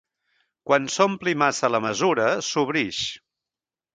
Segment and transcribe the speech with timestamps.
[0.69, 3.03] Quan s'ompli massa la mesura, sobreïx.